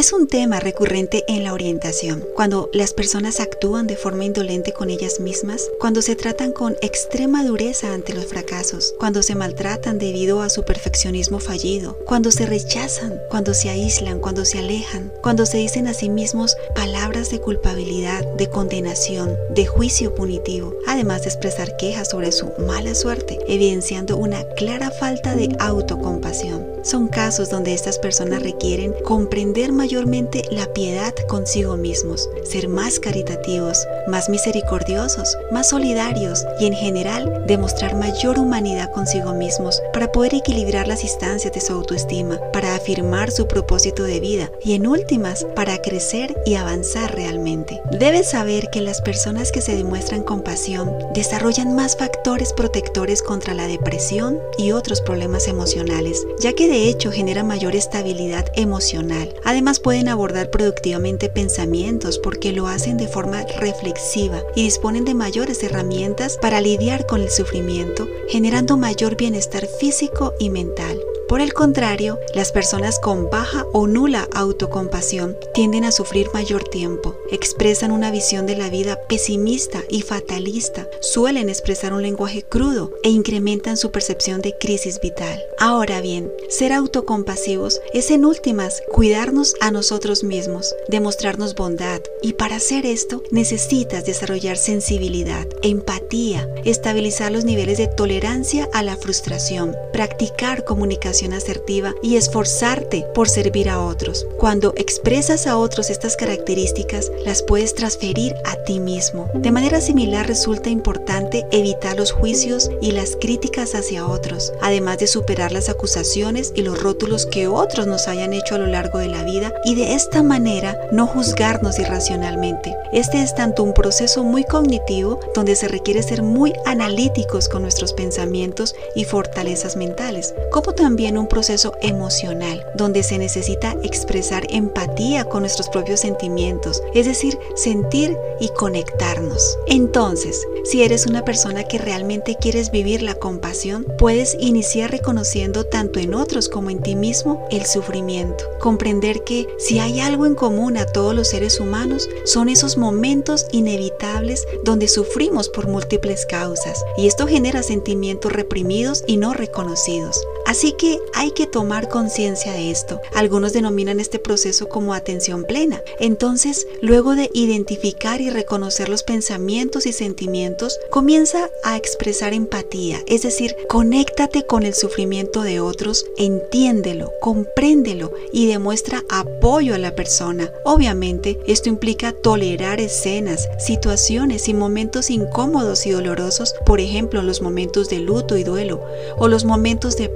Es 0.00 0.14
un 0.14 0.28
tema 0.28 0.60
recurrente 0.60 1.24
en 1.28 1.44
la 1.44 1.52
orientación, 1.52 2.24
cuando 2.34 2.70
las 2.72 2.94
personas 2.94 3.38
actúan 3.38 3.86
de 3.86 3.96
forma 3.96 4.24
indolente 4.24 4.72
con 4.72 4.88
ellas 4.88 5.20
mismas, 5.20 5.68
cuando 5.78 6.00
se 6.00 6.16
tratan 6.16 6.52
con 6.52 6.74
extrema 6.80 7.44
dureza 7.44 7.92
ante 7.92 8.14
los 8.14 8.24
fracasos, 8.24 8.94
cuando 8.98 9.22
se 9.22 9.34
maltratan 9.34 9.98
debido 9.98 10.40
a 10.40 10.48
su 10.48 10.64
perfeccionismo 10.64 11.38
fallido, 11.38 11.98
cuando 12.06 12.30
se 12.30 12.46
rechazan, 12.46 13.12
cuando 13.28 13.52
se 13.52 13.68
aíslan, 13.68 14.20
cuando 14.20 14.46
se 14.46 14.60
alejan, 14.60 15.12
cuando 15.20 15.44
se 15.44 15.58
dicen 15.58 15.86
a 15.86 15.92
sí 15.92 16.08
mismos 16.08 16.56
palabras 16.74 17.30
de 17.30 17.42
culpabilidad, 17.42 18.24
de 18.38 18.48
condenación, 18.48 19.36
de 19.54 19.66
juicio 19.66 20.14
punitivo, 20.14 20.72
además 20.86 21.24
de 21.24 21.28
expresar 21.28 21.76
quejas 21.76 22.08
sobre 22.08 22.32
su 22.32 22.50
mala 22.66 22.94
suerte, 22.94 23.38
evidenciando 23.48 24.16
una 24.16 24.44
clara 24.56 24.90
falta 24.90 25.36
de 25.36 25.54
autocompasión. 25.58 26.79
Son 26.82 27.08
casos 27.08 27.50
donde 27.50 27.74
estas 27.74 27.98
personas 27.98 28.42
requieren 28.42 28.94
comprender 29.04 29.70
mayormente 29.70 30.44
la 30.50 30.66
piedad 30.72 31.14
consigo 31.28 31.76
mismos, 31.76 32.30
ser 32.42 32.68
más 32.68 32.98
caritativos, 32.98 33.86
más 34.08 34.30
misericordiosos, 34.30 35.36
más 35.52 35.68
solidarios 35.68 36.46
y 36.58 36.66
en 36.66 36.72
general 36.72 37.44
demostrar 37.46 37.96
mayor 37.96 38.38
humanidad 38.38 38.90
consigo 38.92 39.34
mismos 39.34 39.82
para 39.92 40.10
poder 40.10 40.34
equilibrar 40.34 40.88
las 40.88 41.02
instancias 41.04 41.52
de 41.52 41.60
su 41.60 41.74
autoestima, 41.74 42.40
para 42.50 42.74
afirmar 42.74 43.30
su 43.30 43.46
propósito 43.46 44.04
de 44.04 44.20
vida 44.20 44.50
y 44.64 44.72
en 44.72 44.86
últimas 44.86 45.44
para 45.54 45.82
crecer 45.82 46.34
y 46.46 46.54
avanzar 46.54 47.14
realmente. 47.14 47.82
Debes 47.90 48.30
saber 48.30 48.70
que 48.70 48.80
las 48.80 49.02
personas 49.02 49.52
que 49.52 49.60
se 49.60 49.76
demuestran 49.76 50.22
compasión 50.22 50.96
desarrollan 51.12 51.74
más 51.74 51.96
factores 51.98 52.54
protectores 52.54 53.22
contra 53.22 53.52
la 53.52 53.66
depresión 53.66 54.38
y 54.56 54.72
otros 54.72 55.02
problemas 55.02 55.46
emocionales, 55.46 56.26
ya 56.40 56.54
que 56.54 56.69
de 56.70 56.88
hecho 56.88 57.10
genera 57.10 57.42
mayor 57.42 57.74
estabilidad 57.74 58.46
emocional. 58.54 59.34
Además 59.44 59.80
pueden 59.80 60.08
abordar 60.08 60.50
productivamente 60.50 61.28
pensamientos 61.28 62.18
porque 62.20 62.52
lo 62.52 62.68
hacen 62.68 62.96
de 62.96 63.08
forma 63.08 63.42
reflexiva 63.58 64.40
y 64.54 64.62
disponen 64.62 65.04
de 65.04 65.14
mayores 65.14 65.64
herramientas 65.64 66.38
para 66.40 66.60
lidiar 66.60 67.06
con 67.06 67.22
el 67.22 67.30
sufrimiento, 67.30 68.06
generando 68.28 68.76
mayor 68.76 69.16
bienestar 69.16 69.66
físico 69.66 70.34
y 70.38 70.50
mental. 70.50 70.96
Por 71.30 71.40
el 71.40 71.54
contrario, 71.54 72.18
las 72.34 72.50
personas 72.50 72.98
con 72.98 73.30
baja 73.30 73.64
o 73.72 73.86
nula 73.86 74.28
autocompasión 74.34 75.36
tienden 75.54 75.84
a 75.84 75.92
sufrir 75.92 76.26
mayor 76.34 76.64
tiempo, 76.64 77.14
expresan 77.30 77.92
una 77.92 78.10
visión 78.10 78.46
de 78.46 78.56
la 78.56 78.68
vida 78.68 78.98
pesimista 79.08 79.84
y 79.88 80.02
fatalista, 80.02 80.88
suelen 80.98 81.48
expresar 81.48 81.92
un 81.92 82.02
lenguaje 82.02 82.42
crudo 82.42 82.90
e 83.04 83.10
incrementan 83.10 83.76
su 83.76 83.92
percepción 83.92 84.40
de 84.40 84.58
crisis 84.58 84.98
vital. 85.00 85.40
Ahora 85.56 86.00
bien, 86.00 86.32
ser 86.48 86.72
autocompasivos 86.72 87.80
es 87.94 88.10
en 88.10 88.24
últimas 88.24 88.82
cuidarnos 88.90 89.54
a 89.60 89.70
nosotros 89.70 90.24
mismos, 90.24 90.74
demostrarnos 90.88 91.54
bondad 91.54 92.00
y 92.22 92.32
para 92.32 92.56
hacer 92.56 92.86
esto 92.86 93.22
necesitas 93.30 94.04
desarrollar 94.04 94.56
sensibilidad, 94.56 95.46
empatía, 95.62 96.52
estabilizar 96.64 97.30
los 97.30 97.44
niveles 97.44 97.78
de 97.78 97.86
tolerancia 97.86 98.68
a 98.72 98.82
la 98.82 98.96
frustración, 98.96 99.76
practicar 99.92 100.64
comunicación 100.64 101.19
asertiva 101.28 101.94
y 102.02 102.16
esforzarte 102.16 103.06
por 103.14 103.28
servir 103.28 103.68
a 103.68 103.80
otros. 103.80 104.26
Cuando 104.38 104.72
expresas 104.76 105.46
a 105.46 105.56
otros 105.56 105.90
estas 105.90 106.16
características, 106.16 107.10
las 107.24 107.42
puedes 107.42 107.74
transferir 107.74 108.34
a 108.44 108.56
ti 108.64 108.80
mismo. 108.80 109.28
De 109.34 109.50
manera 109.50 109.80
similar 109.80 110.26
resulta 110.26 110.70
importante 110.70 111.46
evitar 111.52 111.96
los 111.96 112.12
juicios 112.12 112.70
y 112.80 112.92
las 112.92 113.16
críticas 113.20 113.74
hacia 113.74 114.06
otros, 114.06 114.52
además 114.60 114.98
de 114.98 115.06
superar 115.06 115.52
las 115.52 115.68
acusaciones 115.68 116.52
y 116.54 116.62
los 116.62 116.82
rótulos 116.82 117.26
que 117.26 117.46
otros 117.46 117.86
nos 117.86 118.08
hayan 118.08 118.32
hecho 118.32 118.54
a 118.54 118.58
lo 118.58 118.66
largo 118.66 118.98
de 118.98 119.08
la 119.08 119.22
vida 119.22 119.52
y 119.64 119.74
de 119.74 119.94
esta 119.94 120.22
manera 120.22 120.76
no 120.92 121.06
juzgarnos 121.06 121.78
irracionalmente. 121.78 122.74
Este 122.92 123.22
es 123.22 123.34
tanto 123.34 123.62
un 123.62 123.74
proceso 123.74 124.24
muy 124.24 124.44
cognitivo 124.44 125.20
donde 125.34 125.54
se 125.54 125.68
requiere 125.68 126.02
ser 126.02 126.22
muy 126.22 126.52
analíticos 126.64 127.48
con 127.48 127.62
nuestros 127.62 127.92
pensamientos 127.92 128.74
y 128.94 129.04
fortalezas 129.04 129.76
mentales, 129.76 130.34
como 130.50 130.72
también 130.72 131.09
un 131.18 131.26
proceso 131.26 131.74
emocional, 131.82 132.64
donde 132.74 133.02
se 133.02 133.18
necesita 133.18 133.76
expresar 133.82 134.46
empatía 134.50 135.24
con 135.24 135.42
nuestros 135.42 135.68
propios 135.68 136.00
sentimientos, 136.00 136.82
es 136.94 137.06
decir, 137.06 137.38
sentir 137.54 138.16
y 138.40 138.48
conectarnos. 138.50 139.58
Entonces, 139.66 140.46
si 140.64 140.82
eres 140.82 141.06
una 141.06 141.24
persona 141.24 141.64
que 141.64 141.78
realmente 141.78 142.36
quieres 142.40 142.70
vivir 142.70 143.02
la 143.02 143.14
compasión, 143.14 143.86
puedes 143.98 144.36
iniciar 144.40 144.90
reconociendo 144.90 145.64
tanto 145.64 146.00
en 146.00 146.14
otros 146.14 146.48
como 146.48 146.70
en 146.70 146.82
ti 146.82 146.96
mismo 146.96 147.46
el 147.50 147.66
sufrimiento. 147.66 148.44
Comprender 148.60 149.24
que 149.24 149.48
si 149.58 149.78
hay 149.78 150.00
algo 150.00 150.26
en 150.26 150.34
común 150.34 150.76
a 150.76 150.86
todos 150.86 151.14
los 151.14 151.28
seres 151.28 151.60
humanos, 151.60 152.08
son 152.24 152.48
esos 152.48 152.76
momentos 152.76 153.46
inevitables 153.52 154.46
donde 154.64 154.88
sufrimos 154.88 155.48
por 155.48 155.68
múltiples 155.68 156.26
causas 156.26 156.84
y 156.96 157.06
esto 157.06 157.26
genera 157.26 157.62
sentimientos 157.62 158.32
reprimidos 158.32 159.04
y 159.06 159.16
no 159.16 159.34
reconocidos. 159.34 160.20
Así 160.50 160.72
que 160.72 160.98
hay 161.14 161.30
que 161.30 161.46
tomar 161.46 161.88
conciencia 161.88 162.52
de 162.52 162.72
esto. 162.72 163.00
Algunos 163.14 163.52
denominan 163.52 164.00
este 164.00 164.18
proceso 164.18 164.68
como 164.68 164.94
atención 164.94 165.44
plena. 165.44 165.80
Entonces, 166.00 166.66
luego 166.82 167.14
de 167.14 167.30
identificar 167.32 168.20
y 168.20 168.30
reconocer 168.30 168.88
los 168.88 169.04
pensamientos 169.04 169.86
y 169.86 169.92
sentimientos, 169.92 170.80
comienza 170.90 171.50
a 171.62 171.76
expresar 171.76 172.34
empatía, 172.34 173.00
es 173.06 173.22
decir, 173.22 173.54
conéctate 173.68 174.44
con 174.44 174.64
el 174.64 174.74
sufrimiento 174.74 175.42
de 175.42 175.60
otros, 175.60 176.06
entiéndelo, 176.16 177.12
compréndelo 177.20 178.12
y 178.32 178.48
demuestra 178.48 179.04
apoyo 179.08 179.76
a 179.76 179.78
la 179.78 179.94
persona. 179.94 180.50
Obviamente, 180.64 181.38
esto 181.46 181.68
implica 181.68 182.10
tolerar 182.10 182.80
escenas, 182.80 183.48
situaciones 183.60 184.48
y 184.48 184.54
momentos 184.54 185.10
incómodos 185.10 185.86
y 185.86 185.92
dolorosos, 185.92 186.56
por 186.66 186.80
ejemplo, 186.80 187.22
los 187.22 187.40
momentos 187.40 187.88
de 187.88 188.00
luto 188.00 188.36
y 188.36 188.42
duelo 188.42 188.82
o 189.16 189.28
los 189.28 189.44
momentos 189.44 189.96
de 189.96 190.08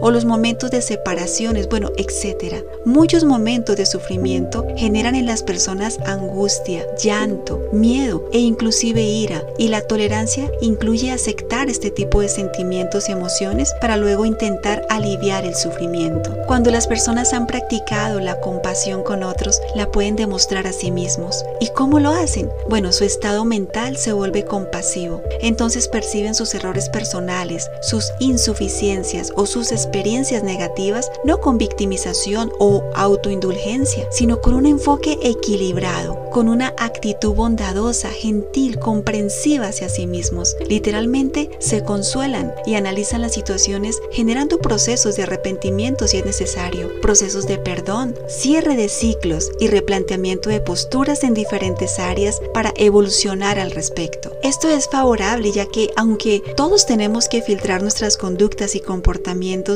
o 0.00 0.10
los 0.10 0.24
momentos 0.24 0.70
de 0.70 0.82
separaciones, 0.82 1.68
bueno, 1.68 1.90
etcétera. 1.96 2.62
Muchos 2.84 3.24
momentos 3.24 3.76
de 3.76 3.86
sufrimiento 3.86 4.66
generan 4.76 5.14
en 5.14 5.26
las 5.26 5.42
personas 5.42 5.98
angustia, 6.06 6.86
llanto, 6.96 7.60
miedo 7.72 8.28
e 8.32 8.38
inclusive 8.38 9.02
ira, 9.02 9.44
y 9.58 9.68
la 9.68 9.82
tolerancia 9.82 10.50
incluye 10.60 11.10
aceptar 11.10 11.68
este 11.68 11.90
tipo 11.90 12.20
de 12.20 12.28
sentimientos 12.28 13.08
y 13.08 13.12
emociones 13.12 13.74
para 13.80 13.96
luego 13.96 14.24
intentar 14.24 14.86
aliviar 14.88 15.44
el 15.44 15.54
sufrimiento. 15.54 16.36
Cuando 16.46 16.70
las 16.70 16.86
personas 16.86 17.32
han 17.32 17.46
practicado 17.46 18.20
la 18.20 18.40
compasión 18.40 19.02
con 19.02 19.22
otros, 19.22 19.60
la 19.74 19.90
pueden 19.90 20.16
demostrar 20.16 20.66
a 20.66 20.72
sí 20.72 20.90
mismos. 20.90 21.44
¿Y 21.60 21.68
cómo 21.68 22.00
lo 22.00 22.10
hacen? 22.10 22.50
Bueno, 22.68 22.92
su 22.92 23.04
estado 23.04 23.44
mental 23.44 23.96
se 23.96 24.12
vuelve 24.12 24.44
compasivo. 24.44 25.22
Entonces 25.40 25.88
perciben 25.88 26.34
sus 26.34 26.54
errores 26.54 26.88
personales, 26.88 27.70
sus 27.82 28.12
insuficiencias 28.18 29.27
o 29.36 29.46
sus 29.46 29.72
experiencias 29.72 30.42
negativas 30.42 31.10
no 31.24 31.40
con 31.40 31.58
victimización 31.58 32.52
o 32.58 32.82
autoindulgencia, 32.94 34.06
sino 34.10 34.40
con 34.40 34.54
un 34.54 34.66
enfoque 34.66 35.18
equilibrado, 35.22 36.18
con 36.30 36.48
una 36.48 36.74
actitud 36.78 37.34
bondadosa, 37.34 38.10
gentil, 38.10 38.78
comprensiva 38.78 39.68
hacia 39.68 39.88
sí 39.88 40.06
mismos. 40.06 40.56
Literalmente 40.68 41.50
se 41.58 41.82
consuelan 41.82 42.54
y 42.66 42.74
analizan 42.74 43.22
las 43.22 43.32
situaciones 43.32 44.00
generando 44.12 44.58
procesos 44.58 45.16
de 45.16 45.24
arrepentimiento 45.24 46.06
si 46.06 46.18
es 46.18 46.24
necesario, 46.24 47.00
procesos 47.00 47.46
de 47.46 47.58
perdón, 47.58 48.14
cierre 48.28 48.76
de 48.76 48.88
ciclos 48.88 49.50
y 49.60 49.68
replanteamiento 49.68 50.50
de 50.50 50.60
posturas 50.60 51.24
en 51.24 51.34
diferentes 51.34 51.98
áreas 51.98 52.40
para 52.54 52.72
evolucionar 52.76 53.58
al 53.58 53.70
respecto. 53.70 54.32
Esto 54.42 54.68
es 54.68 54.88
favorable 54.88 55.50
ya 55.52 55.66
que 55.66 55.90
aunque 55.96 56.42
todos 56.56 56.86
tenemos 56.86 57.28
que 57.28 57.42
filtrar 57.42 57.82
nuestras 57.82 58.16
conductas 58.16 58.74
y 58.74 58.80
comportamientos 58.80 59.07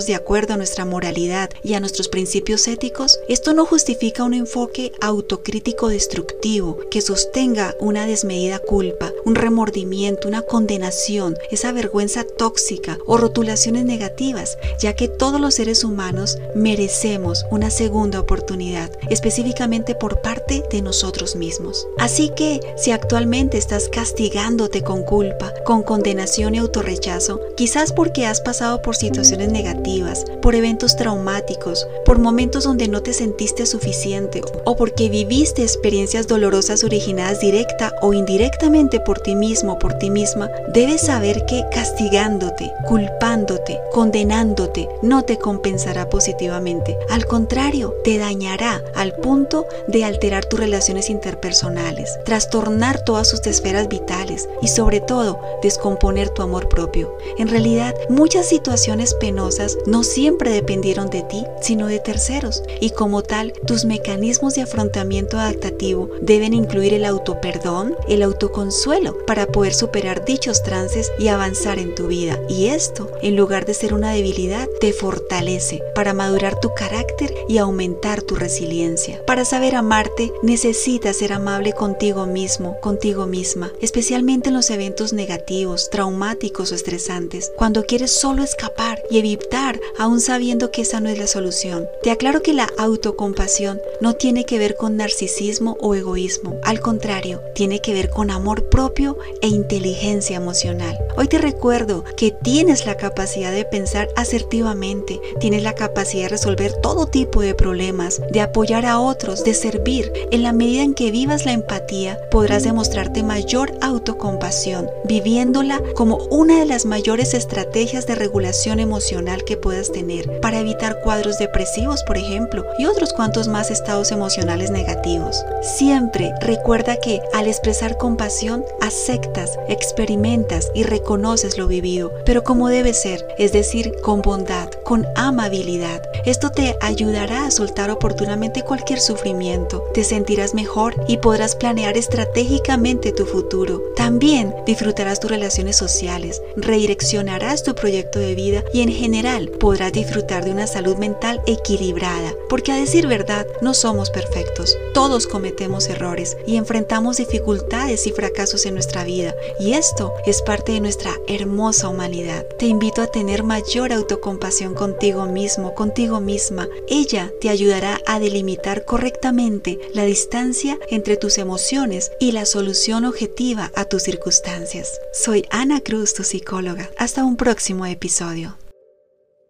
de 0.06 0.14
acuerdo 0.14 0.52
a 0.52 0.56
nuestra 0.58 0.84
moralidad 0.84 1.48
y 1.64 1.72
a 1.72 1.80
nuestros 1.80 2.08
principios 2.08 2.68
éticos, 2.68 3.18
esto 3.28 3.54
no 3.54 3.64
justifica 3.64 4.24
un 4.24 4.34
enfoque 4.34 4.92
autocrítico 5.00 5.88
destructivo 5.88 6.78
que 6.90 7.00
sostenga 7.00 7.74
una 7.80 8.04
desmedida 8.04 8.58
culpa, 8.58 9.10
un 9.24 9.34
remordimiento, 9.34 10.28
una 10.28 10.42
condenación, 10.42 11.36
esa 11.50 11.72
vergüenza 11.72 12.24
tóxica 12.24 12.98
o 13.06 13.16
rotulaciones 13.16 13.84
negativas, 13.84 14.58
ya 14.80 14.94
que 14.94 15.08
todos 15.08 15.40
los 15.40 15.54
seres 15.54 15.84
humanos 15.84 16.38
merecemos 16.54 17.44
una 17.50 17.70
segunda 17.70 18.20
oportunidad, 18.20 18.90
específicamente 19.10 19.94
por 19.94 20.20
parte 20.20 20.62
de 20.70 20.82
nosotros 20.82 21.36
mismos. 21.36 21.86
Así 21.98 22.30
que 22.30 22.60
si 22.76 22.90
actualmente 22.90 23.58
estás 23.58 23.88
castigándote 23.88 24.82
con 24.82 25.02
culpa, 25.02 25.52
con 25.64 25.82
condenación 25.82 26.54
y 26.54 26.58
autorrechazo, 26.58 27.40
quizás 27.56 27.92
porque 27.92 28.26
has 28.26 28.40
pasado 28.40 28.82
por 28.82 28.96
situaciones 28.96 29.50
negativas, 29.50 30.24
por 30.40 30.54
eventos 30.54 30.96
traumáticos, 30.96 31.86
por 32.04 32.18
momentos 32.18 32.64
donde 32.64 32.88
no 32.88 33.02
te 33.02 33.12
sentiste 33.12 33.66
suficiente 33.66 34.42
o 34.64 34.76
porque 34.76 35.08
viviste 35.08 35.62
experiencias 35.62 36.26
dolorosas 36.26 36.84
originadas 36.84 37.40
directa 37.40 37.94
o 38.00 38.12
indirectamente 38.12 39.00
por 39.00 39.11
por 39.12 39.20
ti 39.20 39.34
mismo, 39.34 39.78
por 39.78 39.92
ti 39.98 40.08
misma, 40.08 40.50
debes 40.68 41.02
saber 41.02 41.44
que 41.44 41.66
castigándote, 41.70 42.72
culpándote, 42.88 43.78
condenándote, 43.92 44.88
no 45.02 45.22
te 45.22 45.36
compensará 45.36 46.08
positivamente. 46.08 46.96
Al 47.10 47.26
contrario, 47.26 47.94
te 48.04 48.16
dañará 48.16 48.82
al 48.94 49.12
punto 49.16 49.66
de 49.86 50.06
alterar 50.06 50.46
tus 50.46 50.58
relaciones 50.58 51.10
interpersonales, 51.10 52.18
trastornar 52.24 53.04
todas 53.04 53.28
sus 53.28 53.46
esferas 53.46 53.86
vitales 53.88 54.48
y 54.62 54.68
sobre 54.68 55.02
todo 55.02 55.38
descomponer 55.60 56.30
tu 56.30 56.40
amor 56.40 56.70
propio. 56.70 57.14
En 57.36 57.48
realidad, 57.48 57.94
muchas 58.08 58.46
situaciones 58.46 59.12
penosas 59.12 59.76
no 59.84 60.04
siempre 60.04 60.52
dependieron 60.52 61.10
de 61.10 61.20
ti, 61.24 61.44
sino 61.60 61.86
de 61.86 61.98
terceros, 61.98 62.62
y 62.80 62.88
como 62.88 63.22
tal, 63.22 63.52
tus 63.66 63.84
mecanismos 63.84 64.54
de 64.54 64.62
afrontamiento 64.62 65.38
adaptativo 65.38 66.08
deben 66.22 66.54
incluir 66.54 66.94
el 66.94 67.04
autoperdón, 67.04 67.94
el 68.08 68.22
autoconsuelo, 68.22 69.01
para 69.10 69.46
poder 69.46 69.74
superar 69.74 70.24
dichos 70.24 70.62
trances 70.62 71.10
y 71.18 71.28
avanzar 71.28 71.78
en 71.78 71.94
tu 71.94 72.06
vida. 72.06 72.38
Y 72.48 72.66
esto, 72.66 73.10
en 73.22 73.36
lugar 73.36 73.66
de 73.66 73.74
ser 73.74 73.94
una 73.94 74.12
debilidad, 74.12 74.68
te 74.80 74.92
fortalece 74.92 75.82
para 75.94 76.14
madurar 76.14 76.60
tu 76.60 76.74
carácter 76.74 77.34
y 77.48 77.58
aumentar 77.58 78.22
tu 78.22 78.34
resiliencia. 78.34 79.24
Para 79.26 79.44
saber 79.44 79.74
amarte, 79.74 80.32
necesitas 80.42 81.16
ser 81.16 81.32
amable 81.32 81.72
contigo 81.72 82.26
mismo, 82.26 82.78
contigo 82.80 83.26
misma, 83.26 83.72
especialmente 83.80 84.48
en 84.48 84.54
los 84.54 84.70
eventos 84.70 85.12
negativos, 85.12 85.90
traumáticos 85.90 86.72
o 86.72 86.74
estresantes, 86.74 87.52
cuando 87.56 87.84
quieres 87.84 88.12
solo 88.12 88.42
escapar 88.42 89.02
y 89.10 89.18
evitar, 89.18 89.80
aún 89.98 90.20
sabiendo 90.20 90.70
que 90.70 90.82
esa 90.82 91.00
no 91.00 91.08
es 91.08 91.18
la 91.18 91.26
solución. 91.26 91.86
Te 92.02 92.10
aclaro 92.10 92.42
que 92.42 92.52
la 92.52 92.68
autocompasión 92.78 93.80
no 94.00 94.14
tiene 94.14 94.44
que 94.44 94.58
ver 94.58 94.76
con 94.76 94.96
narcisismo 94.96 95.76
o 95.80 95.94
egoísmo, 95.94 96.58
al 96.62 96.80
contrario, 96.80 97.40
tiene 97.54 97.80
que 97.80 97.92
ver 97.92 98.10
con 98.10 98.30
amor 98.30 98.68
propio 98.92 99.16
e 99.40 99.48
inteligencia 99.48 100.36
emocional. 100.36 100.98
Hoy 101.16 101.26
te 101.26 101.38
recuerdo 101.38 102.04
que 102.14 102.30
tienes 102.30 102.84
la 102.84 102.96
capacidad 102.96 103.50
de 103.50 103.64
pensar 103.64 104.08
asertivamente, 104.16 105.18
tienes 105.40 105.62
la 105.62 105.74
capacidad 105.74 106.24
de 106.24 106.28
resolver 106.28 106.74
todo 106.74 107.06
tipo 107.06 107.40
de 107.40 107.54
problemas, 107.54 108.20
de 108.30 108.42
apoyar 108.42 108.84
a 108.84 109.00
otros, 109.00 109.44
de 109.44 109.54
servir. 109.54 110.12
En 110.30 110.42
la 110.42 110.52
medida 110.52 110.82
en 110.82 110.92
que 110.92 111.10
vivas 111.10 111.46
la 111.46 111.52
empatía, 111.52 112.18
podrás 112.30 112.64
demostrarte 112.64 113.22
mayor 113.22 113.72
autocompasión, 113.80 114.90
viviéndola 115.04 115.80
como 115.94 116.18
una 116.30 116.58
de 116.58 116.66
las 116.66 116.84
mayores 116.84 117.32
estrategias 117.32 118.06
de 118.06 118.14
regulación 118.14 118.78
emocional 118.78 119.44
que 119.44 119.56
puedas 119.56 119.90
tener 119.90 120.40
para 120.40 120.60
evitar 120.60 121.00
cuadros 121.02 121.38
depresivos, 121.38 122.02
por 122.02 122.18
ejemplo, 122.18 122.66
y 122.78 122.84
otros 122.84 123.14
cuantos 123.14 123.48
más 123.48 123.70
estados 123.70 124.12
emocionales 124.12 124.70
negativos. 124.70 125.42
Siempre 125.62 126.32
recuerda 126.42 126.98
que 126.98 127.22
al 127.32 127.46
expresar 127.46 127.96
compasión, 127.96 128.64
aceptas, 128.82 129.58
experimentas 129.68 130.70
y 130.74 130.82
reconoces 130.82 131.56
lo 131.56 131.68
vivido, 131.68 132.12
pero 132.26 132.42
como 132.42 132.68
debe 132.68 132.92
ser, 132.92 133.24
es 133.38 133.52
decir, 133.52 133.92
con 134.02 134.22
bondad, 134.22 134.70
con 134.84 135.06
amabilidad. 135.16 136.02
Esto 136.24 136.50
te 136.50 136.76
ayudará 136.80 137.46
a 137.46 137.50
soltar 137.50 137.90
oportunamente 137.90 138.62
cualquier 138.62 139.00
sufrimiento, 139.00 139.84
te 139.92 140.04
sentirás 140.04 140.54
mejor 140.54 140.94
y 141.08 141.16
podrás 141.16 141.56
planear 141.56 141.96
estratégicamente 141.96 143.12
tu 143.12 143.26
futuro. 143.26 143.82
También 143.96 144.54
disfrutarás 144.66 145.20
tus 145.20 145.30
relaciones 145.30 145.76
sociales, 145.76 146.42
redireccionarás 146.56 147.62
tu 147.62 147.74
proyecto 147.74 148.18
de 148.18 148.34
vida 148.34 148.64
y 148.72 148.82
en 148.82 148.90
general 148.90 149.50
podrás 149.50 149.92
disfrutar 149.92 150.44
de 150.44 150.52
una 150.52 150.66
salud 150.66 150.96
mental 150.96 151.40
equilibrada, 151.46 152.32
porque 152.48 152.72
a 152.72 152.76
decir 152.76 153.06
verdad, 153.06 153.46
no 153.60 153.74
somos 153.74 154.10
perfectos. 154.10 154.76
Todos 154.94 155.26
cometemos 155.26 155.88
errores 155.88 156.36
y 156.46 156.56
enfrentamos 156.56 157.16
dificultades 157.16 158.06
y 158.06 158.12
fracasos 158.12 158.66
en 158.66 158.74
nuestra 158.74 159.04
vida, 159.04 159.34
y 159.58 159.72
esto 159.74 160.12
es 160.26 160.42
parte 160.42 160.72
de 160.72 160.80
nuestra 160.80 161.12
hermosa 161.26 161.88
humanidad. 161.88 162.44
Te 162.58 162.66
invito 162.66 163.02
a 163.02 163.06
tener 163.06 163.42
mayor 163.42 163.92
autocompasión 163.92 164.74
contigo 164.82 165.26
mismo, 165.26 165.76
contigo 165.76 166.18
misma. 166.20 166.66
Ella 166.88 167.30
te 167.40 167.50
ayudará 167.50 168.00
a 168.04 168.18
delimitar 168.18 168.84
correctamente 168.84 169.78
la 169.94 170.02
distancia 170.02 170.76
entre 170.90 171.16
tus 171.16 171.38
emociones 171.38 172.10
y 172.18 172.32
la 172.32 172.46
solución 172.46 173.04
objetiva 173.04 173.70
a 173.76 173.84
tus 173.84 174.02
circunstancias. 174.02 175.00
Soy 175.12 175.46
Ana 175.50 175.82
Cruz, 175.82 176.14
tu 176.14 176.24
psicóloga. 176.24 176.90
Hasta 176.96 177.22
un 177.22 177.36
próximo 177.36 177.86
episodio. 177.86 178.56